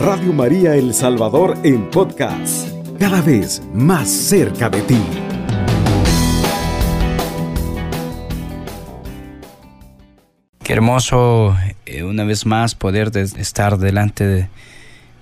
[0.00, 2.68] Radio María El Salvador en podcast,
[3.00, 5.00] cada vez más cerca de ti.
[10.62, 14.48] Qué hermoso eh, una vez más poder estar delante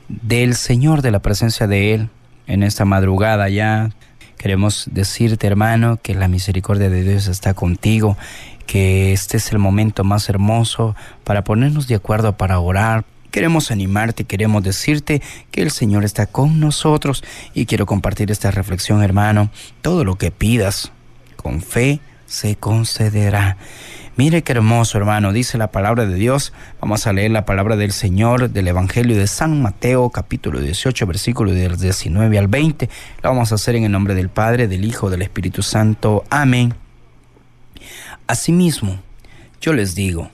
[0.09, 2.11] del Señor, de la presencia de Él
[2.47, 3.93] en esta madrugada ya.
[4.37, 8.19] Queremos decirte, hermano, que la misericordia de Dios está contigo,
[8.67, 14.25] que este es el momento más hermoso para ponernos de acuerdo para orar, Queremos animarte,
[14.25, 17.23] queremos decirte que el Señor está con nosotros
[17.53, 19.51] y quiero compartir esta reflexión, hermano.
[19.83, 20.91] Todo lo que pidas
[21.37, 23.59] con fe se concederá.
[24.17, 26.55] Mire qué hermoso, hermano, dice la palabra de Dios.
[26.81, 31.53] Vamos a leer la palabra del Señor del Evangelio de San Mateo, capítulo 18, versículo
[31.53, 32.89] del 19 al 20.
[33.23, 36.25] Lo vamos a hacer en el nombre del Padre, del Hijo, del Espíritu Santo.
[36.31, 36.73] Amén.
[38.27, 38.99] Asimismo,
[39.61, 40.31] yo les digo,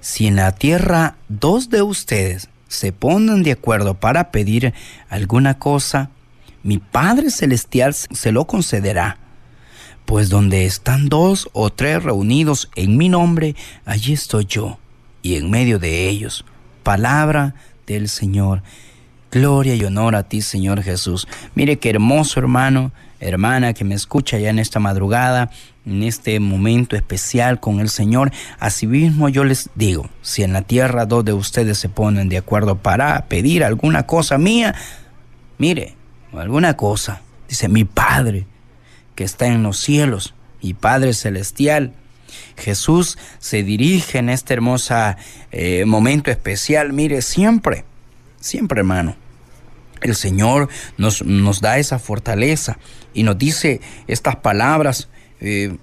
[0.00, 4.72] si en la tierra dos de ustedes se ponen de acuerdo para pedir
[5.08, 6.10] alguna cosa,
[6.62, 9.18] mi Padre Celestial se lo concederá.
[10.06, 14.78] Pues donde están dos o tres reunidos en mi nombre, allí estoy yo,
[15.22, 16.44] y en medio de ellos.
[16.82, 17.54] Palabra
[17.86, 18.62] del Señor.
[19.30, 21.28] Gloria y honor a ti, Señor Jesús.
[21.54, 25.50] Mire qué hermoso hermano, hermana que me escucha ya en esta madrugada
[25.86, 28.32] en este momento especial con el Señor.
[28.58, 32.76] Asimismo yo les digo, si en la tierra dos de ustedes se ponen de acuerdo
[32.76, 34.74] para pedir alguna cosa mía,
[35.58, 35.94] mire,
[36.32, 38.46] alguna cosa, dice mi Padre
[39.14, 41.92] que está en los cielos, mi Padre celestial.
[42.56, 44.94] Jesús se dirige en este hermoso
[45.50, 47.84] eh, momento especial, mire, siempre,
[48.38, 49.16] siempre hermano.
[50.02, 52.78] El Señor nos, nos da esa fortaleza
[53.14, 55.08] y nos dice estas palabras
[55.40, 55.76] eh,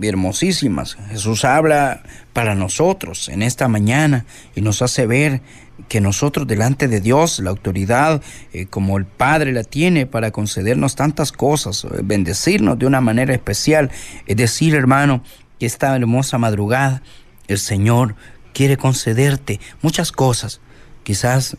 [0.00, 0.96] hermosísimas.
[1.10, 5.42] Jesús habla para nosotros en esta mañana y nos hace ver
[5.88, 10.96] que nosotros delante de Dios, la autoridad, eh, como el Padre la tiene para concedernos
[10.96, 13.90] tantas cosas, eh, bendecirnos de una manera especial.
[14.26, 15.22] Es decir, hermano,
[15.58, 17.02] que esta hermosa madrugada
[17.48, 18.14] el Señor
[18.52, 20.60] quiere concederte muchas cosas.
[21.02, 21.56] Quizás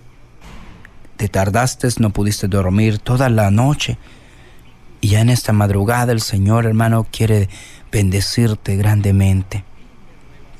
[1.17, 3.97] te tardaste, no pudiste dormir toda la noche
[5.03, 7.49] y ya en esta madrugada el Señor, hermano, quiere
[7.91, 9.65] bendecirte grandemente.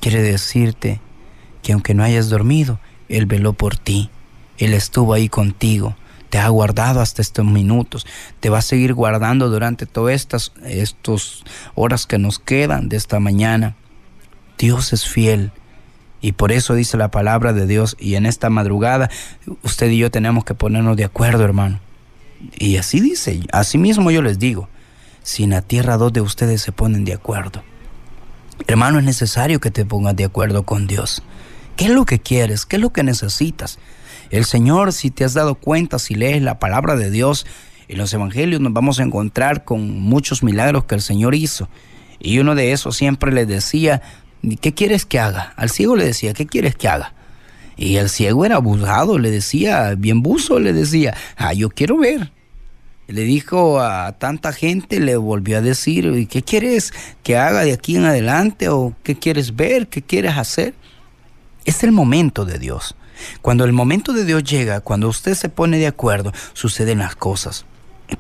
[0.02, 1.00] Quiere decirte
[1.62, 2.78] que aunque no hayas dormido,
[3.08, 4.09] Él veló por ti.
[4.58, 5.96] Él estuvo ahí contigo.
[6.30, 8.06] Te ha guardado hasta estos minutos.
[8.42, 13.22] Te va a seguir guardando durante todas estas estos horas que nos quedan de esta
[13.22, 13.78] mañana.
[14.58, 15.53] Dios es fiel.
[16.24, 17.98] Y por eso dice la palabra de Dios.
[18.00, 19.12] Y en esta madrugada,
[19.62, 21.82] usted y yo tenemos que ponernos de acuerdo, hermano.
[22.58, 24.70] Y así dice, así mismo yo les digo,
[25.22, 27.62] si en la tierra dos de ustedes se ponen de acuerdo.
[28.68, 31.24] Hermano, es necesario que te pongas de acuerdo con Dios.
[31.76, 32.66] ¿Qué es lo que quieres?
[32.66, 33.78] ¿Qué es lo que necesitas?
[34.30, 37.46] El Señor, si te has dado cuenta, si lees la palabra de Dios,
[37.90, 41.68] en los evangelios nos vamos a encontrar con muchos milagros que el Señor hizo.
[42.18, 44.02] Y uno de esos siempre le decía,
[44.62, 45.54] ¿qué quieres que haga?
[45.56, 47.14] Al ciego le decía, ¿qué quieres que haga?
[47.76, 52.31] Y el ciego era abusado, le decía, bien buzo, le decía, ah, yo quiero ver.
[53.08, 56.94] Le dijo a tanta gente, le volvió a decir, ¿y qué quieres
[57.24, 58.70] que haga de aquí en adelante?
[58.70, 59.88] ¿O qué quieres ver?
[59.88, 60.74] ¿Qué quieres hacer?
[61.66, 62.96] Es el momento de Dios.
[63.42, 67.66] Cuando el momento de Dios llega, cuando usted se pone de acuerdo, suceden las cosas.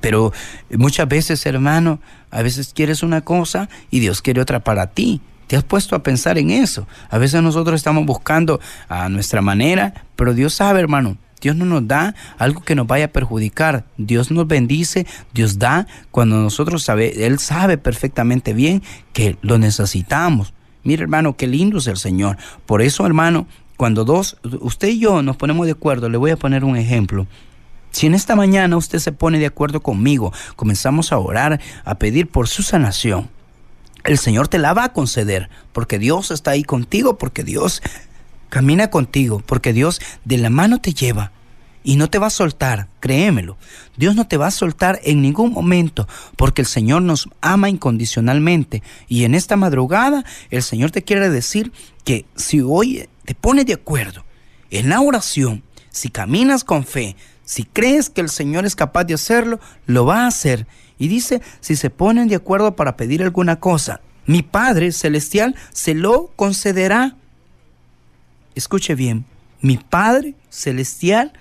[0.01, 0.33] Pero
[0.71, 1.99] muchas veces, hermano,
[2.31, 5.21] a veces quieres una cosa y Dios quiere otra para ti.
[5.47, 6.87] ¿Te has puesto a pensar en eso?
[7.09, 8.59] A veces nosotros estamos buscando
[8.89, 13.05] a nuestra manera, pero Dios sabe, hermano, Dios no nos da algo que nos vaya
[13.05, 13.85] a perjudicar.
[13.97, 18.81] Dios nos bendice, Dios da cuando nosotros sabe, Él sabe perfectamente bien
[19.11, 20.53] que lo necesitamos.
[20.83, 22.37] Mire, hermano, qué lindo es el Señor.
[22.65, 26.37] Por eso, hermano, cuando dos, usted y yo nos ponemos de acuerdo, le voy a
[26.37, 27.27] poner un ejemplo.
[27.91, 32.27] Si en esta mañana usted se pone de acuerdo conmigo, comenzamos a orar, a pedir
[32.27, 33.29] por su sanación,
[34.03, 37.81] el Señor te la va a conceder, porque Dios está ahí contigo, porque Dios
[38.49, 41.31] camina contigo, porque Dios de la mano te lleva
[41.83, 43.57] y no te va a soltar, créemelo.
[43.97, 46.07] Dios no te va a soltar en ningún momento,
[46.37, 48.81] porque el Señor nos ama incondicionalmente.
[49.07, 51.71] Y en esta madrugada el Señor te quiere decir
[52.03, 54.23] que si hoy te pones de acuerdo
[54.71, 57.15] en la oración, si caminas con fe,
[57.45, 60.65] si crees que el Señor es capaz de hacerlo, lo va a hacer
[60.97, 65.93] y dice, si se ponen de acuerdo para pedir alguna cosa, mi Padre Celestial se
[65.93, 67.15] lo concederá.
[68.55, 69.25] Escuche bien,
[69.61, 71.33] mi Padre Celestial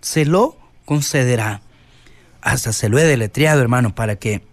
[0.00, 1.62] se lo concederá.
[2.40, 4.44] Hasta se lo he deletreado, hermano, para que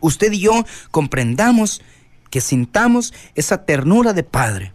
[0.00, 1.82] usted y yo comprendamos
[2.30, 4.72] que sintamos esa ternura de Padre.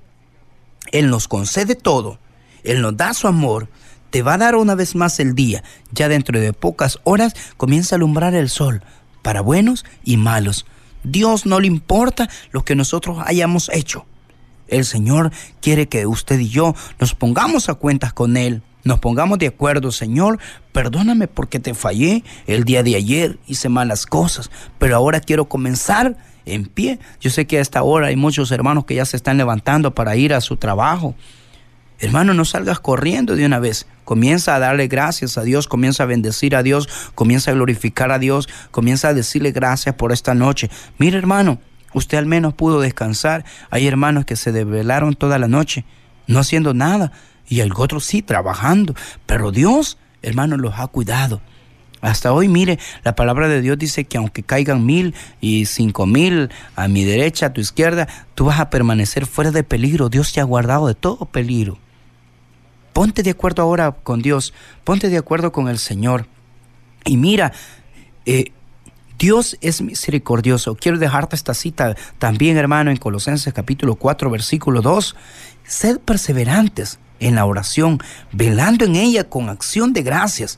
[0.92, 2.20] Él nos concede todo,
[2.64, 3.70] Él nos da su amor,
[4.10, 5.64] te va a dar una vez más el día.
[5.92, 8.84] Ya dentro de pocas horas comienza a alumbrar el sol,
[9.26, 10.68] para buenos y malos.
[11.04, 14.06] Dios no le importa lo que nosotros hayamos hecho.
[14.68, 15.32] El Señor
[15.62, 18.62] quiere que usted y yo nos pongamos a cuentas con Él.
[18.84, 20.38] Nos pongamos de acuerdo, Señor,
[20.72, 26.16] perdóname porque te fallé el día de ayer, hice malas cosas, pero ahora quiero comenzar
[26.46, 27.00] en pie.
[27.20, 30.16] Yo sé que a esta hora hay muchos hermanos que ya se están levantando para
[30.16, 31.16] ir a su trabajo.
[31.98, 33.88] Hermano, no salgas corriendo de una vez.
[34.06, 38.20] Comienza a darle gracias a Dios, comienza a bendecir a Dios, comienza a glorificar a
[38.20, 40.70] Dios, comienza a decirle gracias por esta noche.
[40.98, 41.60] Mire, hermano,
[41.94, 43.44] usted al menos pudo descansar.
[43.72, 45.86] Hay hermanos que se desvelaron toda la noche,
[46.28, 47.12] no haciendo nada
[47.48, 51.42] y el otro sí trabajando, pero Dios, hermano, los ha cuidado.
[52.02, 56.52] Hasta hoy, mire, la palabra de Dios dice que aunque caigan mil y cinco mil
[56.76, 60.10] a mi derecha, a tu izquierda, tú vas a permanecer fuera de peligro.
[60.10, 61.80] Dios te ha guardado de todo peligro.
[62.96, 64.54] Ponte de acuerdo ahora con Dios,
[64.86, 66.28] ponte de acuerdo con el Señor.
[67.04, 67.52] Y mira,
[68.26, 68.54] eh,
[69.20, 70.76] Dios es misericordioso.
[70.76, 75.14] Quiero dejarte esta cita también, hermano, en Colosenses capítulo 4, versículo 2.
[75.66, 78.00] Sed perseverantes en la oración,
[78.32, 80.58] velando en ella con acción de gracias.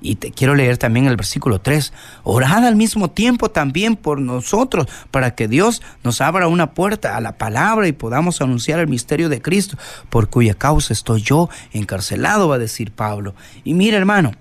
[0.00, 1.92] Y te quiero leer también el versículo 3.
[2.22, 7.20] Orad al mismo tiempo también por nosotros, para que Dios nos abra una puerta a
[7.20, 9.76] la palabra y podamos anunciar el misterio de Cristo,
[10.10, 13.34] por cuya causa estoy yo encarcelado, va a decir Pablo.
[13.64, 14.32] Y mira, hermano,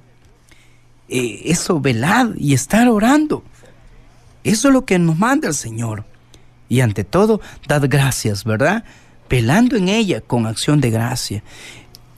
[1.08, 3.44] eh, eso, velad y estar orando.
[4.44, 6.06] Eso es lo que nos manda el Señor.
[6.68, 8.84] Y ante todo, dad gracias, ¿verdad?
[9.30, 11.44] velando en ella con acción de gracia.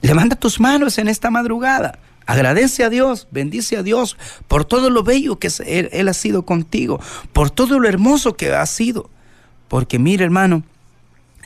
[0.00, 1.98] Levanta tus manos en esta madrugada.
[2.28, 7.00] Agradece a Dios, bendice a Dios por todo lo bello que él, ha sido contigo,
[7.32, 9.08] por todo lo hermoso que ha sido.
[9.66, 10.62] Porque mira hermano,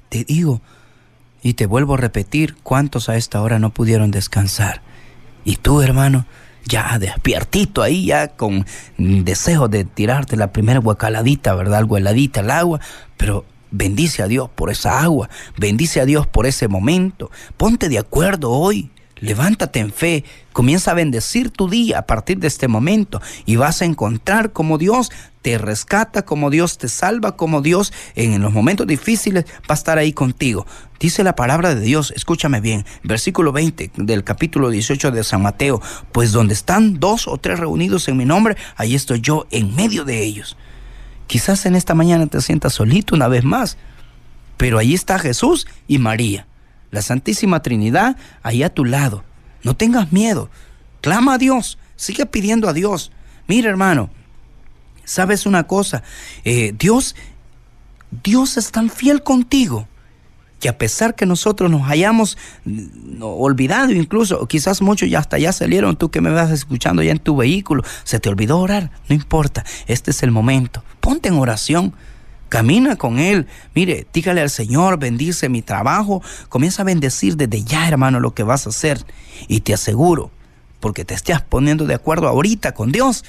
[0.08, 0.60] te digo
[1.40, 4.82] y te vuelvo a repetir cuántos a esta hora no pudieron descansar.
[5.44, 6.26] Y tú hermano,
[6.66, 8.66] ya despiertito ahí, ya con
[8.98, 11.78] deseo de tirarte la primera guacaladita, ¿verdad?
[11.78, 12.80] Algo heladita al agua,
[13.16, 13.44] pero
[13.74, 17.30] Bendice a Dios por esa agua, bendice a Dios por ese momento.
[17.56, 18.90] Ponte de acuerdo hoy,
[19.22, 23.80] levántate en fe, comienza a bendecir tu día a partir de este momento y vas
[23.80, 25.10] a encontrar como Dios
[25.40, 29.96] te rescata, como Dios te salva, como Dios en los momentos difíciles va a estar
[29.96, 30.66] ahí contigo.
[31.00, 35.80] Dice la palabra de Dios, escúchame bien, versículo 20 del capítulo 18 de San Mateo,
[36.10, 40.04] pues donde están dos o tres reunidos en mi nombre, ahí estoy yo en medio
[40.04, 40.56] de ellos.
[41.28, 43.78] Quizás en esta mañana te sientas solito una vez más,
[44.56, 46.46] pero ahí está Jesús y María,
[46.92, 49.24] la Santísima Trinidad, ahí a tu lado.
[49.64, 50.48] No tengas miedo,
[51.00, 53.10] clama a Dios, sigue pidiendo a Dios.
[53.48, 54.10] Mira hermano,
[55.04, 56.04] sabes una cosa,
[56.44, 57.16] eh, Dios,
[58.22, 59.88] Dios es tan fiel contigo
[60.60, 65.52] que a pesar que nosotros nos hayamos mm, olvidado incluso, quizás muchos ya hasta ya
[65.52, 69.14] salieron, tú que me vas escuchando ya en tu vehículo, se te olvidó orar, no
[69.16, 71.94] importa, este es el momento, ponte en oración.
[72.52, 73.46] Camina con Él.
[73.74, 76.22] Mire, dígale al Señor, bendice mi trabajo.
[76.50, 79.06] Comienza a bendecir desde ya, hermano, lo que vas a hacer.
[79.48, 80.30] Y te aseguro,
[80.78, 83.24] porque te estás poniendo de acuerdo ahorita con Dios,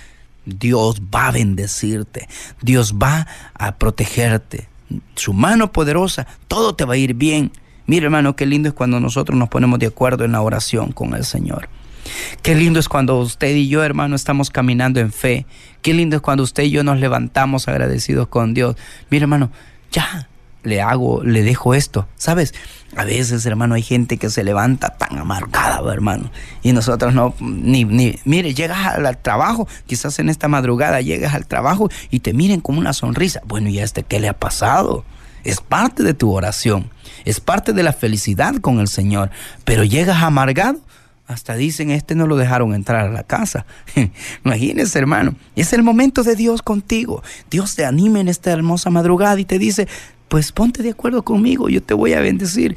[0.45, 2.27] Dios va a bendecirte.
[2.61, 4.67] Dios va a protegerte
[5.15, 7.53] su mano poderosa, todo te va a ir bien.
[7.85, 11.13] Mira hermano, qué lindo es cuando nosotros nos ponemos de acuerdo en la oración con
[11.15, 11.69] el Señor.
[12.41, 15.45] Qué lindo es cuando usted y yo, hermano, estamos caminando en fe.
[15.81, 18.75] Qué lindo es cuando usted y yo nos levantamos agradecidos con Dios.
[19.09, 19.51] Mira hermano,
[19.91, 20.27] ya,
[20.63, 22.07] le hago, le dejo esto.
[22.15, 22.53] ¿Sabes?
[22.95, 26.31] A veces, hermano, hay gente que se levanta tan amargada, hermano.
[26.61, 31.47] Y nosotros no, ni, ni, mire, llegas al trabajo, quizás en esta madrugada llegas al
[31.47, 33.41] trabajo y te miren como una sonrisa.
[33.45, 35.03] Bueno, ¿y a este qué le ha pasado?
[35.43, 36.89] Es parte de tu oración,
[37.25, 39.29] es parte de la felicidad con el Señor.
[39.65, 40.79] Pero llegas amargado,
[41.27, 43.65] hasta dicen, este no lo dejaron entrar a la casa.
[44.45, 47.23] Imagínese, hermano, es el momento de Dios contigo.
[47.49, 49.87] Dios te anima en esta hermosa madrugada y te dice,
[50.27, 52.75] pues ponte de acuerdo conmigo, yo te voy a bendecir.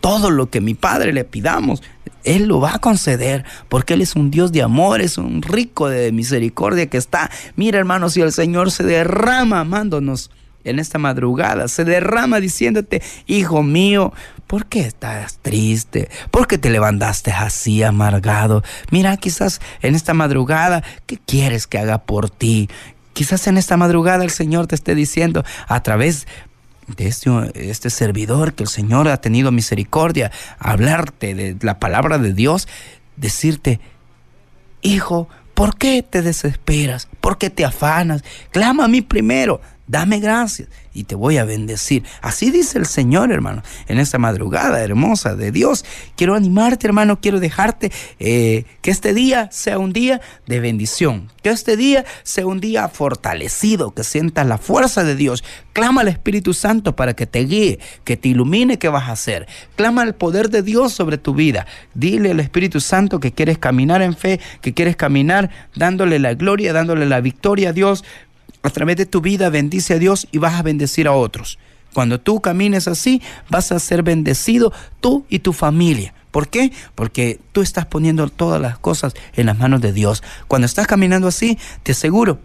[0.00, 1.82] Todo lo que mi Padre le pidamos,
[2.24, 5.88] Él lo va a conceder, porque Él es un Dios de amor, es un rico
[5.88, 7.30] de misericordia que está.
[7.56, 10.30] Mira, hermano, si el Señor se derrama amándonos
[10.64, 14.12] en esta madrugada, se derrama diciéndote, hijo mío,
[14.52, 16.10] ¿por qué estás triste?
[16.30, 18.62] ¿Por qué te levantaste así amargado?
[18.90, 22.68] Mira, quizás en esta madrugada, ¿qué quieres que haga por ti?
[23.14, 26.26] Quizás en esta madrugada el Señor te esté diciendo a través
[26.86, 32.34] de este, este servidor que el Señor ha tenido misericordia, hablarte de la palabra de
[32.34, 32.68] Dios,
[33.16, 33.80] decirte,
[34.82, 37.08] hijo, ¿por qué te desesperas?
[37.22, 38.22] ¿Por qué te afanas?
[38.50, 39.62] Clama a mí primero.
[39.92, 42.02] Dame gracias y te voy a bendecir.
[42.22, 45.84] Así dice el Señor, hermano, en esta madrugada hermosa de Dios.
[46.16, 51.50] Quiero animarte, hermano, quiero dejarte eh, que este día sea un día de bendición, que
[51.50, 55.44] este día sea un día fortalecido, que sientas la fuerza de Dios.
[55.74, 59.46] Clama al Espíritu Santo para que te guíe, que te ilumine qué vas a hacer.
[59.76, 61.66] Clama el poder de Dios sobre tu vida.
[61.92, 66.72] Dile al Espíritu Santo que quieres caminar en fe, que quieres caminar dándole la gloria,
[66.72, 68.04] dándole la victoria a Dios
[68.62, 71.58] a través de tu vida bendice a Dios y vas a bendecir a otros.
[71.92, 76.14] Cuando tú camines así, vas a ser bendecido tú y tu familia.
[76.30, 76.72] ¿Por qué?
[76.94, 80.22] Porque tú estás poniendo todas las cosas en las manos de Dios.
[80.48, 82.40] Cuando estás caminando así, te aseguro,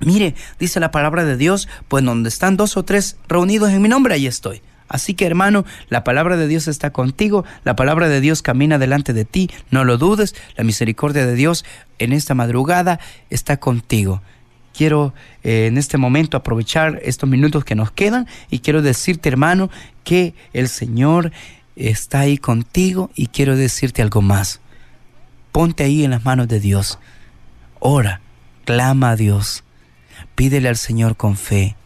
[0.00, 3.88] mire, dice la palabra de Dios, pues donde están dos o tres reunidos en mi
[3.88, 4.62] nombre, ahí estoy.
[4.88, 9.12] Así que hermano, la palabra de Dios está contigo, la palabra de Dios camina delante
[9.12, 11.64] de ti, no lo dudes, la misericordia de Dios
[11.98, 12.98] en esta madrugada
[13.30, 14.20] está contigo
[14.74, 19.70] quiero eh, en este momento aprovechar estos minutos que nos quedan y quiero decirte, hermano,
[20.02, 21.32] que el Señor
[21.76, 24.60] está ahí contigo y quiero decirte algo más.
[25.52, 26.98] Ponte ahí en las manos de Dios.
[27.78, 28.20] Ora,
[28.64, 29.64] clama a Dios.
[30.34, 31.76] Pídele al Señor con fe.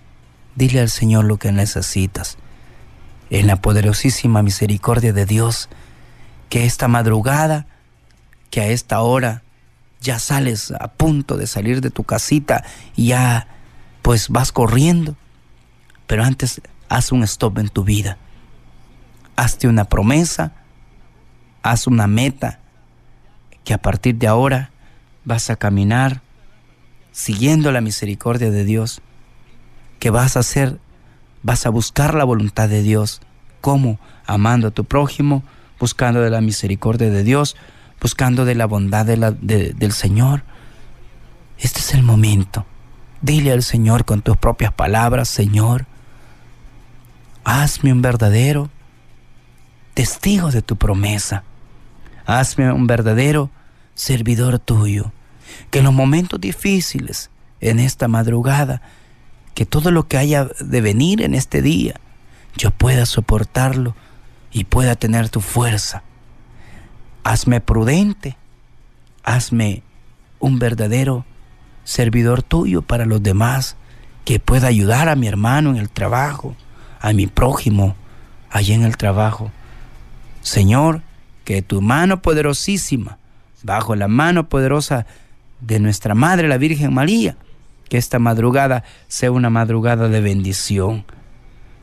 [0.56, 2.38] Dile al Señor lo que necesitas.
[3.30, 5.68] En la poderosísima misericordia de Dios,
[6.48, 7.66] que esta madrugada,
[8.50, 9.42] que a esta hora,
[10.00, 12.64] ya sales a punto de salir de tu casita
[12.96, 13.48] y ya
[14.02, 15.16] pues vas corriendo.
[16.06, 18.18] Pero antes haz un stop en tu vida.
[19.36, 20.52] Hazte una promesa,
[21.62, 22.60] haz una meta
[23.64, 24.70] que a partir de ahora
[25.24, 26.22] vas a caminar
[27.12, 29.02] siguiendo la misericordia de Dios,
[29.98, 30.78] que vas a hacer,
[31.42, 33.20] vas a buscar la voluntad de Dios,
[33.60, 35.42] como amando a tu prójimo,
[35.78, 37.56] buscando de la misericordia de Dios,
[38.00, 40.42] buscando de la bondad del Señor.
[41.58, 42.66] Este es el momento.
[43.20, 45.86] Dile al Señor con tus propias palabras, Señor,
[47.44, 48.70] hazme un verdadero
[49.94, 51.42] testigo de tu promesa.
[52.26, 53.50] Hazme un verdadero
[53.94, 55.12] servidor tuyo.
[55.70, 58.82] Que en los momentos difíciles, en esta madrugada,
[59.54, 61.94] que todo lo que haya de venir en este día,
[62.56, 63.96] yo pueda soportarlo
[64.52, 66.04] y pueda tener tu fuerza
[67.28, 68.38] hazme prudente,
[69.22, 69.82] hazme
[70.38, 71.26] un verdadero
[71.84, 73.76] servidor tuyo para los demás,
[74.24, 76.56] que pueda ayudar a mi hermano en el trabajo,
[77.00, 77.96] a mi prójimo
[78.50, 79.50] allí en el trabajo.
[80.40, 81.02] Señor,
[81.44, 83.18] que tu mano poderosísima,
[83.62, 85.04] bajo la mano poderosa
[85.60, 87.36] de nuestra Madre, la Virgen María,
[87.90, 91.04] que esta madrugada sea una madrugada de bendición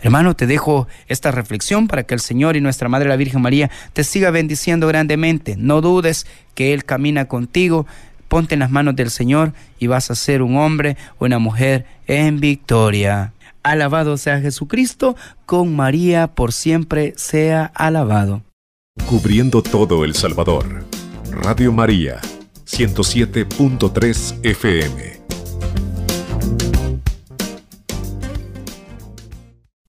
[0.02, 3.72] Hermano, te dejo esta reflexión para que el Señor y nuestra Madre la Virgen María
[3.94, 5.56] te siga bendiciendo grandemente.
[5.58, 7.86] No dudes que Él camina contigo.
[8.28, 11.86] Ponte en las manos del Señor y vas a ser un hombre o una mujer
[12.08, 13.34] en victoria.
[13.64, 18.44] Alabado sea Jesucristo, con María por siempre sea alabado.
[19.08, 20.86] Cubriendo todo El Salvador.
[21.32, 22.22] Radio María,
[22.66, 25.15] 107.3 FM.